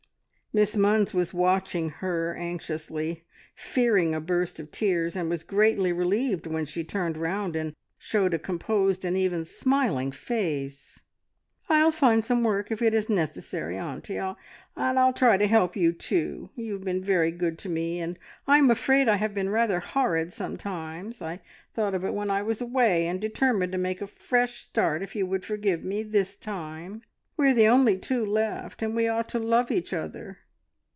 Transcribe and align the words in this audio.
Miss 0.53 0.75
Munns 0.75 1.13
was 1.13 1.33
watching 1.33 1.89
her 2.01 2.35
anxiously, 2.35 3.23
fearing 3.55 4.13
a 4.13 4.19
burst 4.19 4.59
of 4.59 4.69
tears, 4.69 5.15
and 5.15 5.29
was 5.29 5.45
greatly 5.45 5.93
relieved 5.93 6.45
when 6.45 6.65
she 6.65 6.83
turned 6.83 7.15
round 7.15 7.55
and 7.55 7.73
showed 7.97 8.33
a 8.33 8.37
composed 8.37 9.05
and 9.05 9.15
even 9.15 9.45
smiling 9.45 10.11
face. 10.11 11.03
"I'll 11.69 11.93
find 11.93 12.21
some 12.21 12.43
work 12.43 12.69
if 12.69 12.81
it 12.81 12.93
is 12.93 13.07
necessary, 13.07 13.77
auntie; 13.77 14.17
and 14.17 14.35
I'll 14.75 15.13
try 15.13 15.37
to 15.37 15.47
help 15.47 15.77
you 15.77 15.93
too. 15.93 16.49
You 16.55 16.73
have 16.73 16.83
been 16.83 17.01
very 17.01 17.31
good 17.31 17.57
to 17.59 17.69
me, 17.69 18.01
and 18.01 18.19
I'm 18.45 18.69
afraid 18.69 19.07
I 19.07 19.15
have 19.15 19.33
been 19.33 19.51
rather 19.51 19.79
horrid 19.79 20.33
sometimes. 20.33 21.21
I 21.21 21.39
thought 21.73 21.95
of 21.95 22.03
it 22.03 22.13
when 22.13 22.29
I 22.29 22.43
was 22.43 22.59
away, 22.59 23.07
and 23.07 23.21
determined 23.21 23.71
to 23.71 23.77
make 23.77 24.01
a 24.01 24.05
fresh 24.07 24.57
start 24.59 25.01
if 25.01 25.15
you 25.15 25.25
would 25.27 25.45
forgive 25.45 25.85
me 25.85 26.03
this 26.03 26.35
time. 26.35 27.03
We 27.37 27.49
are 27.49 27.53
the 27.55 27.67
only 27.69 27.97
two 27.97 28.23
left, 28.23 28.83
and 28.83 28.93
we 28.93 29.07
ought 29.07 29.29
to 29.29 29.39
love 29.39 29.71
each 29.71 29.93
other." 29.93 30.39